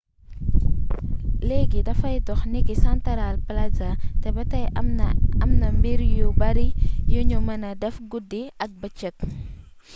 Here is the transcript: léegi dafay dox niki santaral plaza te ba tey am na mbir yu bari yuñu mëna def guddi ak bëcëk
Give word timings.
léegi 1.47 1.79
dafay 1.87 2.15
dox 2.27 2.41
niki 2.51 2.73
santaral 2.83 3.35
plaza 3.47 3.89
te 4.21 4.27
ba 4.35 4.43
tey 4.51 4.65
am 5.43 5.49
na 5.61 5.67
mbir 5.77 5.99
yu 6.17 6.27
bari 6.41 6.67
yuñu 7.13 7.37
mëna 7.47 7.69
def 7.81 7.95
guddi 8.11 8.41
ak 8.63 8.71
bëcëk 8.81 9.17